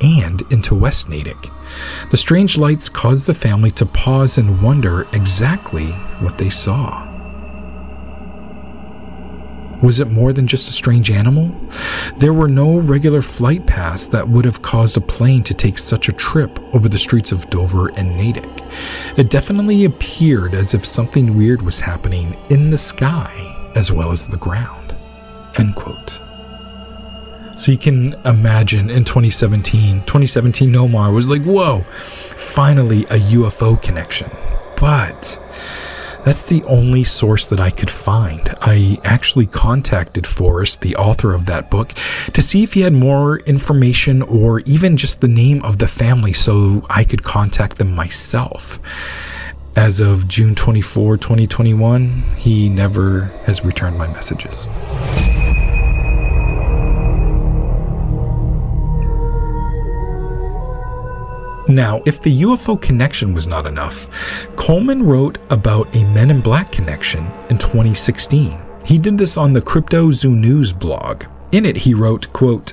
and 0.00 0.42
into 0.50 0.74
West 0.74 1.08
Natick. 1.08 1.50
The 2.10 2.16
strange 2.16 2.56
lights 2.56 2.88
caused 2.88 3.26
the 3.26 3.34
family 3.34 3.70
to 3.72 3.86
pause 3.86 4.38
and 4.38 4.62
wonder 4.62 5.06
exactly 5.12 5.92
what 6.20 6.38
they 6.38 6.50
saw. 6.50 7.07
Was 9.82 10.00
it 10.00 10.08
more 10.08 10.32
than 10.32 10.48
just 10.48 10.68
a 10.68 10.72
strange 10.72 11.10
animal? 11.10 11.54
There 12.16 12.32
were 12.32 12.48
no 12.48 12.78
regular 12.78 13.22
flight 13.22 13.66
paths 13.66 14.08
that 14.08 14.28
would 14.28 14.44
have 14.44 14.60
caused 14.60 14.96
a 14.96 15.00
plane 15.00 15.44
to 15.44 15.54
take 15.54 15.78
such 15.78 16.08
a 16.08 16.12
trip 16.12 16.58
over 16.74 16.88
the 16.88 16.98
streets 16.98 17.30
of 17.30 17.48
Dover 17.48 17.88
and 17.96 18.16
Natick. 18.16 18.50
It 19.16 19.30
definitely 19.30 19.84
appeared 19.84 20.52
as 20.54 20.74
if 20.74 20.84
something 20.84 21.36
weird 21.36 21.62
was 21.62 21.80
happening 21.80 22.36
in 22.50 22.70
the 22.70 22.78
sky 22.78 23.70
as 23.76 23.92
well 23.92 24.10
as 24.10 24.26
the 24.26 24.36
ground. 24.36 24.96
End 25.56 25.76
quote. 25.76 26.20
So 27.56 27.72
you 27.72 27.78
can 27.78 28.14
imagine 28.24 28.90
in 28.90 29.04
2017, 29.04 30.00
2017 30.00 30.70
Nomar 30.70 31.12
was 31.12 31.28
like, 31.28 31.42
whoa, 31.42 31.82
finally 31.90 33.04
a 33.04 33.18
UFO 33.18 33.80
connection. 33.80 34.30
But 34.78 35.38
that's 36.28 36.44
the 36.44 36.62
only 36.64 37.04
source 37.04 37.46
that 37.46 37.58
I 37.58 37.70
could 37.70 37.90
find. 37.90 38.54
I 38.60 38.98
actually 39.02 39.46
contacted 39.46 40.26
Forest, 40.26 40.82
the 40.82 40.94
author 40.94 41.32
of 41.32 41.46
that 41.46 41.70
book, 41.70 41.94
to 42.34 42.42
see 42.42 42.62
if 42.62 42.74
he 42.74 42.82
had 42.82 42.92
more 42.92 43.38
information 43.40 44.20
or 44.20 44.60
even 44.66 44.98
just 44.98 45.22
the 45.22 45.26
name 45.26 45.62
of 45.64 45.78
the 45.78 45.88
family 45.88 46.34
so 46.34 46.84
I 46.90 47.04
could 47.04 47.22
contact 47.22 47.78
them 47.78 47.94
myself. 47.94 48.78
As 49.74 50.00
of 50.00 50.28
June 50.28 50.54
24, 50.54 51.16
2021, 51.16 52.24
he 52.36 52.68
never 52.68 53.32
has 53.46 53.64
returned 53.64 53.96
my 53.96 54.08
messages. 54.08 54.66
Now, 61.68 62.00
if 62.06 62.22
the 62.22 62.42
UFO 62.42 62.80
connection 62.80 63.34
was 63.34 63.46
not 63.46 63.66
enough, 63.66 64.08
Coleman 64.56 65.02
wrote 65.02 65.36
about 65.50 65.94
a 65.94 66.02
Men 66.14 66.30
in 66.30 66.40
Black 66.40 66.72
connection 66.72 67.30
in 67.50 67.58
2016. 67.58 68.58
He 68.86 68.96
did 68.96 69.18
this 69.18 69.36
on 69.36 69.52
the 69.52 69.60
CryptozooNews 69.60 70.78
blog. 70.78 71.24
In 71.52 71.66
it, 71.66 71.76
he 71.76 71.92
wrote, 71.92 72.32
quote, 72.32 72.72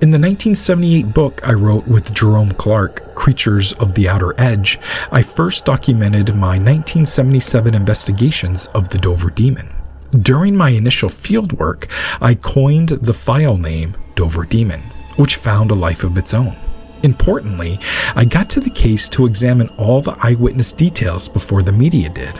In 0.00 0.10
the 0.10 0.18
1978 0.18 1.12
book 1.12 1.46
I 1.46 1.52
wrote 1.52 1.86
with 1.86 2.14
Jerome 2.14 2.52
Clark, 2.52 3.14
Creatures 3.14 3.74
of 3.74 3.94
the 3.94 4.08
Outer 4.08 4.32
Edge, 4.40 4.78
I 5.12 5.20
first 5.20 5.66
documented 5.66 6.28
my 6.28 6.56
1977 6.56 7.74
investigations 7.74 8.68
of 8.68 8.88
the 8.88 8.98
Dover 8.98 9.28
Demon. 9.28 9.70
During 10.18 10.56
my 10.56 10.70
initial 10.70 11.10
fieldwork, 11.10 11.90
I 12.22 12.36
coined 12.36 12.88
the 12.88 13.14
file 13.14 13.58
name 13.58 13.96
Dover 14.16 14.46
Demon, 14.46 14.80
which 15.16 15.36
found 15.36 15.70
a 15.70 15.74
life 15.74 16.04
of 16.04 16.16
its 16.16 16.32
own. 16.32 16.56
Importantly, 17.04 17.78
I 18.16 18.24
got 18.24 18.48
to 18.50 18.60
the 18.60 18.70
case 18.70 19.10
to 19.10 19.26
examine 19.26 19.68
all 19.76 20.00
the 20.00 20.16
eyewitness 20.20 20.72
details 20.72 21.28
before 21.28 21.62
the 21.62 21.70
media 21.70 22.08
did. 22.08 22.34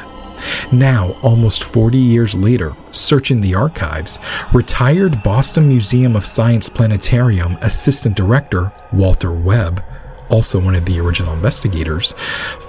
Now, 0.73 1.19
almost 1.21 1.65
40 1.65 1.99
years 1.99 2.35
later, 2.35 2.73
searching 2.91 3.43
the 3.43 3.55
archives, 3.55 4.19
retired 4.55 5.23
Boston 5.23 5.69
Museum 5.69 6.17
of 6.17 6.27
Science 6.27 6.71
Planetarium 6.71 7.59
Assistant 7.61 8.17
Director 8.17 8.73
Walter 8.91 9.33
Webb, 9.33 9.83
also 10.31 10.59
one 10.59 10.75
of 10.75 10.87
the 10.87 10.99
original 10.99 11.35
investigators, 11.35 12.15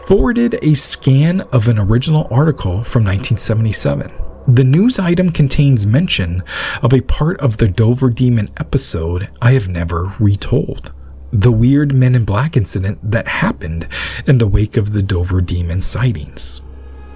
forwarded 0.05 0.59
a 0.61 0.73
scan 0.73 1.41
of 1.53 1.69
an 1.69 1.79
original 1.79 2.27
article 2.29 2.83
from 2.83 3.05
1977. 3.05 4.11
The 4.53 4.65
news 4.65 4.99
item 4.99 5.31
contains 5.31 5.85
mention 5.85 6.43
of 6.81 6.91
a 6.91 6.99
part 6.99 7.39
of 7.39 7.55
the 7.55 7.69
Dover 7.69 8.09
Demon 8.09 8.49
episode 8.57 9.29
I 9.41 9.53
have 9.53 9.69
never 9.69 10.13
retold 10.19 10.91
the 11.31 11.51
weird 11.51 11.93
Men 11.93 12.15
in 12.15 12.25
Black 12.25 12.55
incident 12.55 12.99
that 13.03 13.27
happened 13.27 13.87
in 14.25 14.37
the 14.37 14.47
wake 14.47 14.77
of 14.77 14.93
the 14.93 15.03
Dover 15.03 15.41
Demon 15.41 15.81
sightings. 15.81 16.61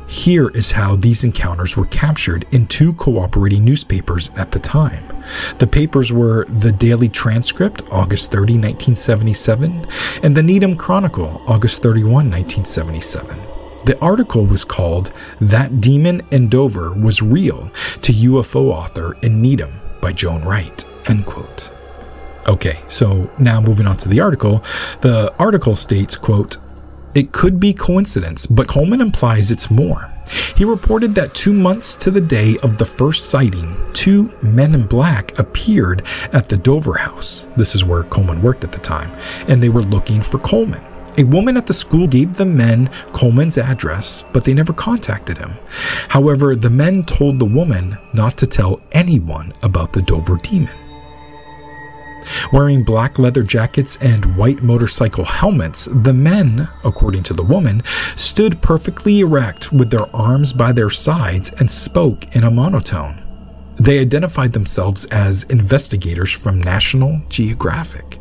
Here 0.08 0.50
is 0.50 0.72
how 0.72 0.96
these 0.96 1.24
encounters 1.24 1.78
were 1.78 1.86
captured 1.86 2.48
in 2.52 2.66
two 2.66 2.94
cooperating 2.94 3.64
newspapers 3.64 4.32
at 4.36 4.52
the 4.52 4.60
time. 4.60 5.24
The 5.60 5.68
papers 5.68 6.12
were 6.12 6.46
the 6.46 6.72
Daily 6.72 7.10
Transcript, 7.10 7.84
August 7.92 8.32
30, 8.32 8.54
1977, 8.54 9.86
and 10.24 10.36
the 10.36 10.42
Needham 10.42 10.76
Chronicle, 10.76 11.44
August 11.48 11.84
31, 11.84 12.12
1977. 12.32 13.40
The 13.86 14.00
article 14.02 14.48
was 14.48 14.64
called 14.64 15.14
That 15.40 15.80
Demon 15.80 16.22
in 16.32 16.50
Dover 16.50 16.92
Was 16.94 17.22
Real 17.22 17.72
to 18.02 18.12
UFO 18.12 18.72
Author 18.72 19.16
in 19.22 19.42
Needham 19.42 19.80
by 20.02 20.12
Joan 20.12 20.44
Wright. 20.44 20.84
End 21.08 21.26
quote. 21.28 21.79
Okay, 22.50 22.80
so 22.90 23.30
now 23.38 23.62
moving 23.62 23.86
on 23.86 23.96
to 23.98 24.10
the 24.10 24.20
article. 24.20 24.64
The 25.02 25.32
article 25.38 25.76
states, 25.76 26.18
quote, 26.18 26.58
it 27.14 27.32
could 27.32 27.60
be 27.60 27.74
coincidence, 27.74 28.48
but 28.48 28.68
Coleman 28.68 29.02
implies 29.02 29.52
it's 29.52 29.70
more. 29.70 30.12
He 30.56 30.66
reported 30.66 31.14
that 31.14 31.36
two 31.36 31.54
months 31.54 31.96
to 31.98 32.10
the 32.10 32.22
day 32.22 32.58
of 32.64 32.80
the 32.80 32.86
first 32.86 33.30
sighting, 33.30 33.76
two 33.94 34.34
men 34.42 34.74
in 34.74 34.88
black 34.88 35.38
appeared 35.38 36.04
at 36.34 36.50
the 36.50 36.58
Dover 36.58 36.96
house. 36.96 37.46
This 37.56 37.76
is 37.76 37.86
where 37.86 38.04
Coleman 38.04 38.42
worked 38.42 38.64
at 38.64 38.72
the 38.72 38.80
time, 38.80 39.12
and 39.48 39.62
they 39.62 39.70
were 39.70 39.84
looking 39.84 40.24
for 40.24 40.40
Coleman. 40.40 40.84
A 41.20 41.26
woman 41.26 41.56
at 41.56 41.68
the 41.68 41.74
school 41.74 42.08
gave 42.08 42.36
the 42.36 42.46
men 42.46 42.90
Coleman's 43.14 43.60
address, 43.60 44.24
but 44.34 44.44
they 44.44 44.56
never 44.56 44.74
contacted 44.74 45.38
him. 45.38 45.54
However, 46.08 46.56
the 46.56 46.70
men 46.72 47.04
told 47.04 47.38
the 47.38 47.46
woman 47.46 47.96
not 48.16 48.38
to 48.38 48.48
tell 48.48 48.82
anyone 48.92 49.54
about 49.62 49.94
the 49.94 50.02
Dover 50.02 50.38
demon. 50.38 50.89
Wearing 52.52 52.84
black 52.84 53.18
leather 53.20 53.44
jackets 53.44 53.98
and 54.02 54.36
white 54.38 54.62
motorcycle 54.62 55.26
helmets, 55.26 55.88
the 55.92 56.14
men, 56.14 56.70
according 56.84 57.24
to 57.24 57.34
the 57.34 57.44
woman, 57.44 57.84
stood 58.16 58.62
perfectly 58.62 59.20
erect 59.20 59.72
with 59.72 59.90
their 59.90 60.14
arms 60.16 60.54
by 60.54 60.72
their 60.72 60.90
sides 60.90 61.52
and 61.60 61.70
spoke 61.70 62.36
in 62.36 62.44
a 62.44 62.52
monotone. 62.52 63.26
They 63.78 64.00
identified 64.00 64.54
themselves 64.54 65.06
as 65.06 65.44
investigators 65.44 66.32
from 66.32 66.62
National 66.62 67.22
Geographic. 67.30 68.19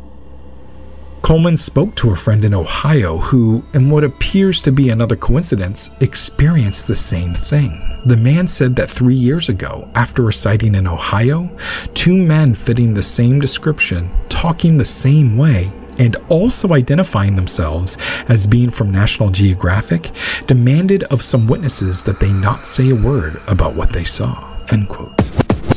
Coleman 1.21 1.57
spoke 1.57 1.95
to 1.95 2.09
a 2.09 2.15
friend 2.15 2.43
in 2.43 2.53
Ohio 2.53 3.17
who, 3.17 3.63
in 3.73 3.89
what 3.89 4.03
appears 4.03 4.61
to 4.61 4.71
be 4.71 4.89
another 4.89 5.15
coincidence, 5.15 5.91
experienced 5.99 6.87
the 6.87 6.95
same 6.95 7.35
thing. 7.35 8.01
The 8.05 8.17
man 8.17 8.47
said 8.47 8.75
that 8.77 8.89
three 8.89 9.15
years 9.15 9.49
ago, 9.49 9.91
after 9.93 10.27
a 10.27 10.33
sighting 10.33 10.75
in 10.75 10.87
Ohio, 10.87 11.55
two 11.93 12.15
men 12.15 12.55
fitting 12.55 12.93
the 12.93 13.03
same 13.03 13.39
description, 13.39 14.09
talking 14.29 14.77
the 14.77 14.85
same 14.85 15.37
way, 15.37 15.71
and 15.99 16.15
also 16.29 16.73
identifying 16.73 17.35
themselves 17.35 17.97
as 18.27 18.47
being 18.47 18.71
from 18.71 18.91
National 18.91 19.29
Geographic, 19.29 20.11
demanded 20.47 21.03
of 21.03 21.21
some 21.21 21.47
witnesses 21.47 22.01
that 22.03 22.19
they 22.19 22.31
not 22.31 22.65
say 22.65 22.89
a 22.89 22.95
word 22.95 23.41
about 23.47 23.75
what 23.75 23.91
they 23.91 24.05
saw. 24.05 24.57
End 24.69 24.87
quote. 24.87 25.13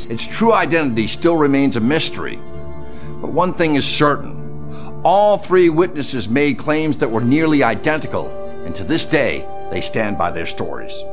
its 0.09 0.25
true 0.25 0.53
identity 0.53 1.05
still 1.05 1.35
remains 1.35 1.75
a 1.75 1.81
mystery. 1.81 2.37
But 3.21 3.31
one 3.31 3.53
thing 3.53 3.75
is 3.75 3.85
certain 3.85 4.42
all 5.03 5.37
three 5.37 5.69
witnesses 5.69 6.29
made 6.29 6.57
claims 6.57 6.97
that 6.99 7.09
were 7.09 7.23
nearly 7.23 7.61
identical, 7.63 8.27
and 8.65 8.73
to 8.75 8.83
this 8.83 9.05
day, 9.05 9.45
they 9.71 9.81
stand 9.81 10.17
by 10.17 10.31
their 10.31 10.45
stories. 10.45 11.03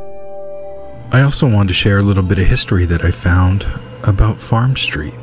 I 1.12 1.22
also 1.22 1.48
wanted 1.48 1.68
to 1.68 1.74
share 1.74 1.98
a 1.98 2.02
little 2.02 2.22
bit 2.22 2.38
of 2.38 2.46
history 2.46 2.86
that 2.86 3.04
I 3.04 3.10
found 3.10 3.66
about 4.04 4.40
Farm 4.40 4.76
Street. 4.76 5.14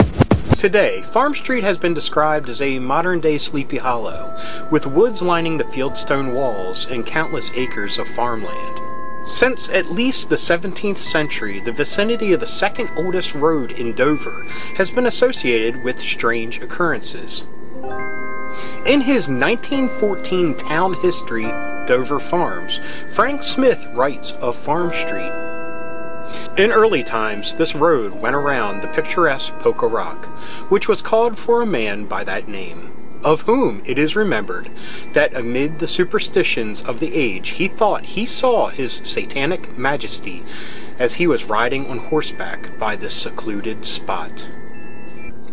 Today, 0.57 1.01
Farm 1.03 1.33
Street 1.35 1.63
has 1.63 1.77
been 1.77 1.93
described 1.93 2.49
as 2.49 2.61
a 2.61 2.79
modern 2.79 3.21
day 3.21 3.37
Sleepy 3.37 3.77
Hollow, 3.77 4.35
with 4.69 4.85
woods 4.85 5.21
lining 5.21 5.57
the 5.57 5.63
fieldstone 5.63 6.33
walls 6.33 6.85
and 6.85 7.05
countless 7.05 7.49
acres 7.53 7.97
of 7.97 8.07
farmland. 8.07 8.81
Since 9.29 9.69
at 9.69 9.91
least 9.91 10.29
the 10.29 10.35
17th 10.35 10.97
century, 10.97 11.59
the 11.59 11.71
vicinity 11.71 12.33
of 12.33 12.39
the 12.39 12.47
second 12.47 12.89
oldest 12.97 13.33
road 13.33 13.71
in 13.71 13.93
Dover 13.93 14.43
has 14.75 14.89
been 14.89 15.05
associated 15.05 15.83
with 15.83 15.99
strange 15.99 16.59
occurrences. 16.59 17.43
In 18.85 19.01
his 19.01 19.27
1914 19.27 20.55
town 20.55 20.93
history, 20.95 21.45
Dover 21.87 22.19
Farms, 22.19 22.79
Frank 23.11 23.43
Smith 23.43 23.85
writes 23.93 24.31
of 24.33 24.55
Farm 24.55 24.91
Street. 24.91 25.31
In 26.57 26.71
early 26.71 27.03
times, 27.03 27.55
this 27.55 27.75
road 27.75 28.13
went 28.13 28.35
around 28.35 28.81
the 28.81 28.87
picturesque 28.87 29.53
Poca 29.59 29.87
Rock, 29.87 30.25
which 30.69 30.87
was 30.87 31.01
called 31.01 31.37
for 31.37 31.61
a 31.61 31.65
man 31.65 32.05
by 32.05 32.23
that 32.23 32.47
name, 32.47 32.91
of 33.23 33.41
whom 33.41 33.81
it 33.85 33.97
is 33.97 34.15
remembered 34.15 34.69
that 35.13 35.35
amid 35.35 35.79
the 35.79 35.87
superstitions 35.87 36.81
of 36.83 36.99
the 36.99 37.15
age 37.15 37.49
he 37.49 37.67
thought 37.67 38.05
he 38.05 38.25
saw 38.25 38.67
his 38.67 38.99
satanic 39.03 39.77
majesty 39.77 40.43
as 40.99 41.13
he 41.13 41.27
was 41.27 41.45
riding 41.45 41.87
on 41.87 41.97
horseback 41.97 42.77
by 42.77 42.95
this 42.95 43.15
secluded 43.15 43.85
spot. 43.85 44.47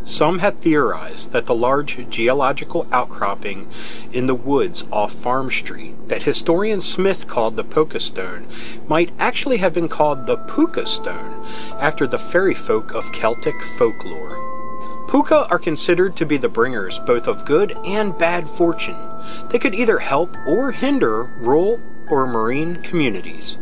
Some 0.04 0.40
have 0.40 0.61
theorized 0.61 1.32
that 1.32 1.46
the 1.46 1.54
large 1.54 2.08
geological 2.11 2.87
outcropping 2.92 3.68
in 4.12 4.26
the 4.26 4.34
woods 4.34 4.84
off 4.92 5.12
Farm 5.12 5.50
Street, 5.50 6.08
that 6.08 6.23
historian 6.23 6.80
Smith 6.80 7.26
called 7.26 7.56
the 7.56 7.64
Poca 7.64 7.99
Stone, 7.99 8.46
might 8.87 9.12
actually 9.18 9.56
have 9.56 9.73
been 9.73 9.88
called 9.88 10.26
the 10.26 10.37
Puka 10.37 10.87
Stone, 10.87 11.46
after 11.80 12.06
the 12.06 12.18
fairy 12.18 12.54
folk 12.54 12.92
of 12.92 13.11
Celtic 13.12 13.54
folklore. 13.78 14.37
Puka 15.08 15.46
are 15.49 15.58
considered 15.58 16.16
to 16.16 16.26
be 16.26 16.37
the 16.37 16.49
bringers 16.49 16.99
both 17.06 17.26
of 17.26 17.44
good 17.44 17.73
and 17.84 18.16
bad 18.18 18.49
fortune. 18.49 18.99
They 19.49 19.58
could 19.58 19.75
either 19.75 19.99
help 19.99 20.37
or 20.46 20.73
hinder 20.73 21.25
rural 21.38 21.80
or 22.08 22.26
marine 22.26 22.82
communities. 22.82 23.56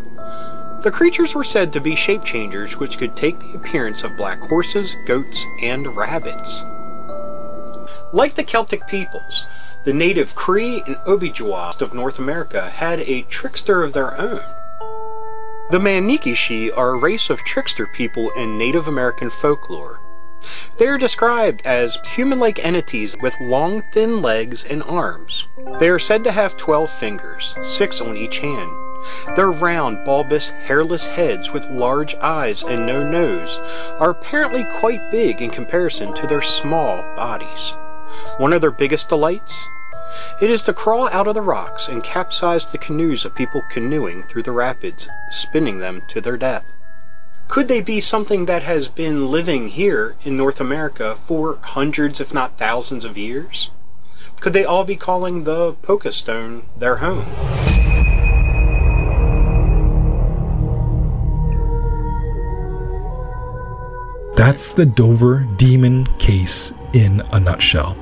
The 0.83 0.91
creatures 0.91 1.33
were 1.33 1.45
said 1.45 1.73
to 1.73 1.81
be 1.81 1.95
shape 1.95 2.25
changers 2.25 2.77
which 2.77 2.99
could 2.99 3.15
take 3.15 3.39
the 3.39 3.55
appearance 3.55 4.03
of 4.03 4.17
black 4.17 4.41
horses, 4.41 4.97
goats, 5.07 5.45
and 5.63 5.97
rabbits. 5.97 6.65
Like 8.13 8.35
the 8.35 8.43
Celtic 8.43 8.89
peoples, 8.89 9.47
the 9.85 9.93
native 9.93 10.35
Cree 10.35 10.83
and 10.85 10.97
Ojibwa 11.07 11.81
of 11.81 11.95
North 11.95 12.19
America 12.19 12.69
had 12.69 12.99
a 13.01 13.23
trickster 13.23 13.85
of 13.85 13.93
their 13.93 14.21
own. 14.21 14.41
The 15.71 15.79
Manikishi 15.79 16.77
are 16.77 16.91
a 16.91 16.99
race 16.99 17.31
of 17.31 17.39
trickster 17.45 17.87
people 17.87 18.33
in 18.33 18.59
Native 18.59 18.89
American 18.89 19.31
folklore. 19.31 20.01
They 20.79 20.89
are 20.89 20.99
described 20.99 21.63
as 21.65 21.99
human 22.17 22.41
like 22.41 22.59
entities 22.59 23.17
with 23.23 23.41
long, 23.41 23.83
thin 23.93 24.21
legs 24.21 24.65
and 24.65 24.83
arms. 24.83 25.47
They 25.79 25.89
are 25.89 26.01
said 26.01 26.25
to 26.25 26.33
have 26.33 26.57
12 26.57 26.91
fingers, 26.91 27.55
six 27.63 28.01
on 28.01 28.17
each 28.17 28.39
hand. 28.39 28.92
Their 29.37 29.51
round, 29.51 30.05
bulbous, 30.05 30.51
hairless 30.51 31.07
heads 31.07 31.51
with 31.51 31.65
large 31.71 32.15
eyes 32.17 32.63
and 32.63 32.87
no 32.87 33.03
nose 33.03 33.59
are 33.99 34.11
apparently 34.11 34.65
quite 34.65 35.11
big 35.11 35.41
in 35.41 35.51
comparison 35.51 36.15
to 36.15 36.27
their 36.27 36.43
small 36.43 37.03
bodies. 37.17 37.75
One 38.39 38.53
of 38.53 38.61
their 38.61 38.71
biggest 38.71 39.09
delights? 39.09 39.53
It 40.41 40.51
is 40.51 40.63
to 40.65 40.75
crawl 40.75 41.09
out 41.09 41.27
of 41.27 41.35
the 41.35 41.41
rocks 41.41 41.89
and 41.89 42.05
capsize 42.05 42.71
the 42.71 42.79
canoes 42.79 43.25
of 43.25 43.35
people 43.35 43.63
canoeing 43.71 44.23
through 44.25 44.43
the 44.43 44.53
rapids, 44.53 45.09
spinning 45.31 45.79
them 45.79 46.03
to 46.09 46.21
their 46.21 46.37
death. 46.37 46.77
Could 47.49 47.69
they 47.69 47.81
be 47.81 48.01
something 48.01 48.47
that 48.47 48.63
has 48.63 48.89
been 48.89 49.29
living 49.29 49.69
here 49.69 50.17
in 50.23 50.37
North 50.37 50.61
America 50.61 51.17
for 51.17 51.59
hundreds, 51.61 52.21
if 52.21 52.33
not 52.33 52.59
thousands, 52.59 53.05
of 53.05 53.19
years? 53.19 53.71
Could 54.41 54.53
they 54.53 54.65
all 54.65 54.85
be 54.85 54.97
calling 54.97 55.45
the 55.45 55.73
Poca 55.83 56.13
Stone 56.13 56.65
their 56.77 56.97
home? 56.97 57.92
That's 64.35 64.73
the 64.73 64.87
Dover 64.87 65.47
demon 65.57 66.07
case 66.19 66.73
in 66.95 67.21
a 67.33 67.39
nutshell. 67.39 67.99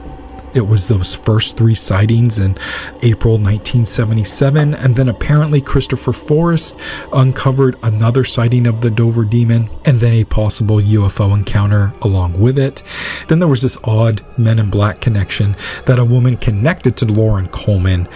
It 0.54 0.66
was 0.66 0.86
those 0.88 1.14
first 1.14 1.56
three 1.56 1.74
sightings 1.74 2.38
in 2.38 2.56
April 3.02 3.34
1977, 3.34 4.74
and 4.74 4.96
then 4.96 5.08
apparently 5.08 5.60
Christopher 5.60 6.12
Forest 6.12 6.76
uncovered 7.12 7.76
another 7.82 8.24
sighting 8.24 8.66
of 8.66 8.80
the 8.80 8.90
Dover 8.90 9.24
demon, 9.24 9.70
and 9.84 10.00
then 10.00 10.12
a 10.12 10.24
possible 10.24 10.76
UFO 10.76 11.36
encounter 11.36 11.92
along 12.02 12.40
with 12.40 12.58
it. 12.58 12.82
Then 13.28 13.40
there 13.40 13.48
was 13.48 13.62
this 13.62 13.78
odd 13.84 14.24
Men 14.38 14.58
in 14.58 14.70
Black 14.70 15.00
connection 15.00 15.56
that 15.86 15.98
a 15.98 16.04
woman 16.04 16.36
connected 16.36 16.96
to 16.98 17.04
Loren 17.06 17.48
Coleman 17.48 18.08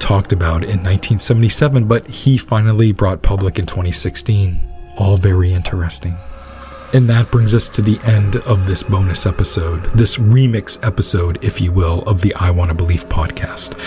talked 0.00 0.32
about 0.32 0.62
in 0.62 0.82
1977, 0.82 1.86
but 1.86 2.06
he 2.06 2.36
finally 2.36 2.92
brought 2.92 3.22
public 3.22 3.58
in 3.58 3.66
2016. 3.66 4.60
All 4.96 5.16
very 5.16 5.52
interesting. 5.52 6.16
And 6.92 7.08
that 7.08 7.30
brings 7.30 7.54
us 7.54 7.68
to 7.70 7.82
the 7.82 8.00
end 8.04 8.36
of 8.36 8.66
this 8.66 8.82
bonus 8.82 9.24
episode, 9.24 9.84
this 9.92 10.16
remix 10.16 10.76
episode, 10.84 11.38
if 11.44 11.60
you 11.60 11.70
will, 11.70 12.02
of 12.02 12.20
the 12.20 12.34
I 12.34 12.50
Want 12.50 12.70
to 12.70 12.74
Believe 12.74 13.08
podcast. 13.08 13.78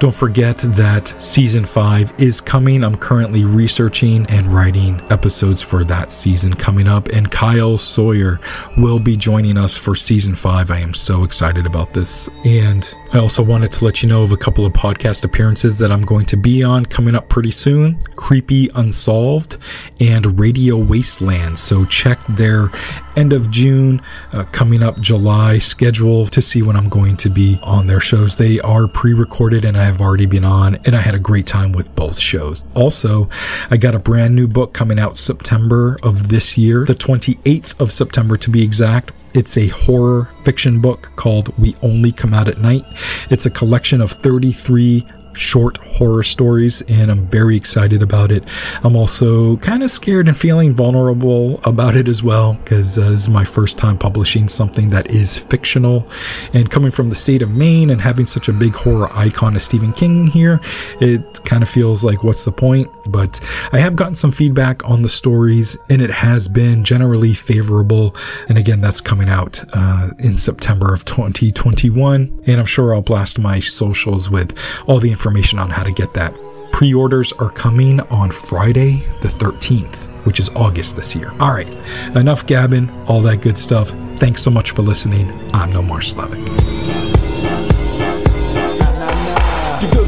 Don't 0.00 0.14
forget 0.14 0.58
that 0.58 1.14
season 1.20 1.64
five 1.64 2.12
is 2.20 2.42
coming. 2.42 2.84
I'm 2.84 2.96
currently 2.96 3.46
researching 3.46 4.26
and 4.26 4.48
writing 4.48 5.00
episodes 5.10 5.62
for 5.62 5.82
that 5.84 6.12
season 6.12 6.52
coming 6.52 6.88
up, 6.88 7.08
and 7.08 7.30
Kyle 7.30 7.78
Sawyer 7.78 8.38
will 8.76 8.98
be 8.98 9.16
joining 9.16 9.56
us 9.56 9.76
for 9.76 9.96
season 9.96 10.34
five. 10.34 10.70
I 10.70 10.80
am 10.80 10.92
so 10.92 11.24
excited 11.24 11.64
about 11.64 11.94
this. 11.94 12.28
And 12.44 12.86
I 13.14 13.18
also 13.18 13.42
wanted 13.42 13.72
to 13.72 13.84
let 13.84 14.02
you 14.02 14.08
know 14.08 14.22
of 14.24 14.30
a 14.30 14.36
couple 14.36 14.66
of 14.66 14.72
podcast 14.72 15.24
appearances 15.24 15.78
that 15.78 15.90
I'm 15.90 16.04
going 16.04 16.26
to 16.26 16.36
be 16.36 16.62
on 16.62 16.84
coming 16.84 17.14
up 17.14 17.28
pretty 17.28 17.50
soon 17.50 18.02
Creepy 18.16 18.68
Unsolved 18.74 19.56
and 20.00 20.38
Radio 20.38 20.76
Wasteland. 20.76 21.58
So 21.58 21.84
check 21.86 22.18
their 22.42 22.72
end 23.14 23.32
of 23.32 23.50
June, 23.52 24.02
uh, 24.32 24.42
coming 24.50 24.82
up 24.82 24.98
July 24.98 25.60
schedule 25.60 26.26
to 26.26 26.42
see 26.42 26.60
when 26.60 26.74
I'm 26.74 26.88
going 26.88 27.16
to 27.18 27.30
be 27.30 27.60
on 27.62 27.86
their 27.86 28.00
shows. 28.00 28.34
They 28.36 28.58
are 28.60 28.88
pre 28.88 29.14
recorded 29.14 29.64
and 29.64 29.76
I 29.76 29.84
have 29.84 30.00
already 30.00 30.26
been 30.26 30.44
on, 30.44 30.74
and 30.84 30.96
I 30.96 31.02
had 31.02 31.14
a 31.14 31.20
great 31.20 31.46
time 31.46 31.70
with 31.70 31.94
both 31.94 32.18
shows. 32.18 32.64
Also, 32.74 33.30
I 33.70 33.76
got 33.76 33.94
a 33.94 34.00
brand 34.00 34.34
new 34.34 34.48
book 34.48 34.74
coming 34.74 34.98
out 34.98 35.18
September 35.18 35.98
of 36.02 36.30
this 36.30 36.58
year, 36.58 36.84
the 36.84 36.96
28th 36.96 37.80
of 37.80 37.92
September 37.92 38.36
to 38.36 38.50
be 38.50 38.62
exact. 38.62 39.12
It's 39.34 39.56
a 39.56 39.68
horror 39.68 40.28
fiction 40.44 40.80
book 40.80 41.12
called 41.16 41.56
We 41.56 41.76
Only 41.80 42.10
Come 42.10 42.34
Out 42.34 42.48
at 42.48 42.58
Night. 42.58 42.84
It's 43.30 43.46
a 43.46 43.50
collection 43.50 44.00
of 44.00 44.12
33 44.12 45.06
short 45.34 45.78
horror 45.78 46.22
stories 46.22 46.82
and 46.82 47.10
I'm 47.10 47.26
very 47.26 47.56
excited 47.56 48.02
about 48.02 48.30
it. 48.30 48.44
I'm 48.82 48.96
also 48.96 49.56
kind 49.58 49.82
of 49.82 49.90
scared 49.90 50.28
and 50.28 50.36
feeling 50.36 50.74
vulnerable 50.74 51.60
about 51.64 51.96
it 51.96 52.08
as 52.08 52.22
well 52.22 52.54
because 52.54 52.98
uh, 52.98 53.10
this 53.10 53.22
is 53.22 53.28
my 53.28 53.44
first 53.44 53.78
time 53.78 53.98
publishing 53.98 54.48
something 54.48 54.90
that 54.90 55.10
is 55.10 55.38
fictional 55.38 56.06
and 56.52 56.70
coming 56.70 56.90
from 56.90 57.08
the 57.08 57.14
state 57.14 57.42
of 57.42 57.50
Maine 57.50 57.90
and 57.90 58.00
having 58.00 58.26
such 58.26 58.48
a 58.48 58.52
big 58.52 58.74
horror 58.74 59.08
icon 59.12 59.56
as 59.56 59.64
Stephen 59.64 59.92
King 59.92 60.26
here, 60.26 60.60
it 61.00 61.44
kind 61.44 61.62
of 61.62 61.68
feels 61.68 62.04
like 62.04 62.22
what's 62.22 62.44
the 62.44 62.52
point? 62.52 62.88
But 63.06 63.40
I 63.72 63.78
have 63.78 63.96
gotten 63.96 64.14
some 64.14 64.32
feedback 64.32 64.88
on 64.88 65.02
the 65.02 65.08
stories 65.08 65.76
and 65.88 66.02
it 66.02 66.10
has 66.10 66.48
been 66.48 66.84
generally 66.84 67.34
favorable. 67.34 68.14
And 68.48 68.58
again, 68.58 68.80
that's 68.80 69.00
coming 69.00 69.28
out 69.28 69.62
uh, 69.72 70.10
in 70.18 70.36
September 70.36 70.94
of 70.94 71.04
2021 71.04 72.42
and 72.46 72.60
I'm 72.60 72.66
sure 72.66 72.94
I'll 72.94 73.02
blast 73.02 73.38
my 73.38 73.60
socials 73.60 74.28
with 74.28 74.56
all 74.86 74.98
the 74.98 75.10
information 75.10 75.21
on 75.24 75.70
how 75.70 75.84
to 75.84 75.92
get 75.92 76.14
that. 76.14 76.34
Pre 76.72 76.92
orders 76.92 77.32
are 77.34 77.50
coming 77.50 78.00
on 78.10 78.32
Friday, 78.32 79.04
the 79.20 79.28
13th, 79.28 79.94
which 80.26 80.40
is 80.40 80.48
August 80.56 80.96
this 80.96 81.14
year. 81.14 81.32
All 81.38 81.52
right, 81.52 81.72
enough 82.16 82.44
gabbing, 82.46 82.90
all 83.06 83.22
that 83.22 83.36
good 83.36 83.56
stuff. 83.56 83.90
Thanks 84.18 84.42
so 84.42 84.50
much 84.50 84.72
for 84.72 84.82
listening. 84.82 85.30
I'm 85.54 85.70
Nomar 85.72 86.02
Slevik. 86.02 86.42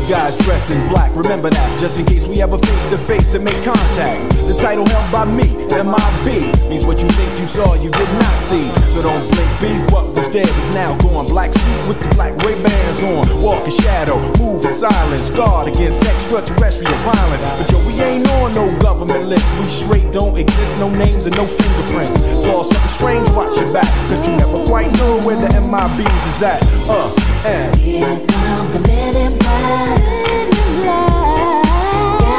Guys 0.07 0.37
dress 0.44 0.70
in 0.70 0.87
black, 0.90 1.16
remember 1.16 1.48
that, 1.48 1.81
just 1.81 1.98
in 1.98 2.05
case 2.05 2.27
we 2.27 2.42
ever 2.42 2.59
face 2.59 2.88
to 2.90 2.98
face 2.98 3.33
and 3.33 3.42
make 3.42 3.64
contact. 3.64 4.31
The 4.46 4.53
title 4.61 4.85
held 4.85 5.11
by 5.11 5.24
me, 5.24 5.48
MIB, 5.72 6.68
means 6.68 6.85
what 6.85 7.00
you 7.00 7.09
think 7.09 7.40
you 7.40 7.46
saw, 7.46 7.72
you 7.72 7.90
did 7.90 8.12
not 8.20 8.37
see. 8.37 8.68
So 8.92 9.00
don't 9.00 9.24
blink, 9.33 9.48
be 9.62 9.72
what 9.90 10.04
dead 10.35 10.49
is 10.49 10.75
now 10.75 10.99
gone. 10.99 11.29
Black 11.29 11.53
suit 11.53 11.87
with 11.88 12.03
the 12.03 12.09
black 12.16 12.35
Ray 12.42 12.61
Bans 12.61 13.01
on, 13.05 13.23
walk 13.40 13.64
in 13.66 13.70
shadow, 13.70 14.18
move 14.37 14.64
in 14.64 14.70
silence, 14.70 15.31
guard 15.31 15.68
against 15.68 16.05
extraterrestrial 16.05 16.92
violence. 17.07 17.40
But 17.57 17.70
yo, 17.70 17.79
we 17.87 17.94
ain't 18.03 18.29
on 18.29 18.53
no 18.53 18.66
government 18.81 19.29
list. 19.29 19.47
We 19.61 19.68
straight 19.68 20.12
don't 20.12 20.37
exist, 20.37 20.77
no 20.79 20.90
names 20.90 21.27
and 21.27 21.37
no 21.37 21.47
fingerprints. 21.47 22.18
Saw 22.42 22.64
something 22.64 22.90
strange, 22.90 23.29
watch 23.29 23.57
your 23.57 23.73
back, 23.73 23.87
cause 24.09 24.27
you 24.27 24.35
never 24.35 24.66
quite 24.66 24.90
know 24.99 25.20
where 25.23 25.37
the 25.37 25.47
MIBs 25.55 26.27
is 26.29 26.42
at. 26.42 26.61
Uh, 26.90 27.14
and. 27.47 27.79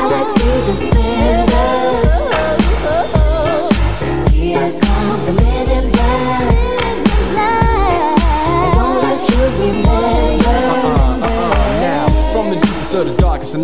Galaxy 0.09 0.43
defenders. 0.67 1.44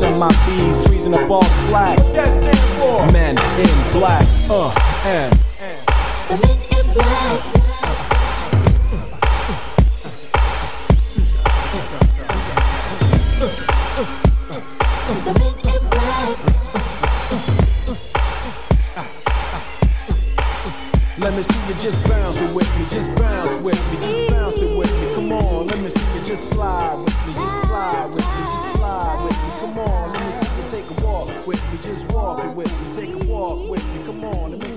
MIBs 0.00 0.86
freezing 0.86 1.14
up 1.14 1.28
all 1.30 1.42
the 1.42 1.48
flag. 1.68 1.98
What 1.98 2.14
that 2.14 2.36
stand 2.36 2.58
for? 2.78 3.12
Men 3.12 3.36
in 3.58 3.92
black. 3.92 4.26
Uh, 4.48 4.70
and. 5.04 5.32
The 6.28 6.36
men 6.36 6.58
in 6.70 6.94
black. 6.94 7.42
The 15.24 15.32
men 15.34 15.54
in 15.74 15.82
black. 15.90 16.38
Let 21.18 21.34
me 21.34 21.42
see 21.42 21.68
you 21.68 21.74
just 21.82 22.08
bounce 22.08 22.40
it 22.40 22.54
with 22.54 22.78
me, 22.78 22.86
just 22.90 23.12
bounce 23.16 23.60
with 23.62 23.92
me, 23.92 23.96
just 24.06 24.30
bounce 24.30 24.62
it 24.62 24.76
with 24.78 24.92
me. 25.00 25.14
Come 25.14 25.32
on, 25.32 25.66
let 25.66 25.78
me 25.80 25.90
see 25.90 26.18
you 26.18 26.24
just 26.24 26.48
slide 26.50 26.94
with 26.98 27.26
me, 27.26 27.34
just 27.34 27.60
slide 27.62 28.10
with 28.14 28.24
me, 28.24 28.57
just 31.88 32.06
walk 32.12 32.54
with 32.54 32.66
me, 32.82 32.94
take 32.94 33.14
a 33.14 33.24
walk 33.24 33.66
with 33.70 33.82
me. 33.94 34.04
Come 34.04 34.24
on, 34.24 34.67